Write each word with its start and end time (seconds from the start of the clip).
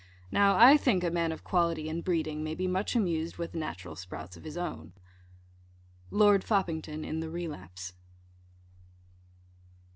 Now 0.31 0.57
I 0.57 0.77
think 0.77 1.03
a 1.03 1.11
man 1.11 1.31
of 1.31 1.43
quality 1.43 1.87
and 1.87 2.03
breeding 2.03 2.43
may 2.43 2.55
be 2.55 2.65
much 2.65 2.95
amused 2.95 3.37
with 3.37 3.51
the 3.51 3.59
natural 3.59 3.95
sprouts 3.95 4.35
of 4.35 4.45
his 4.45 4.57
own. 4.57 4.93
_Lord 6.11 6.43
Foppington 6.43 7.05
in 7.05 7.19
the 7.19 7.29
Relapse. 7.29 7.93